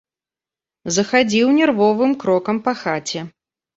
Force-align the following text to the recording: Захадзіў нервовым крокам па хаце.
Захадзіў 0.95 1.47
нервовым 1.59 2.11
крокам 2.25 2.55
па 2.69 2.73
хаце. 2.81 3.19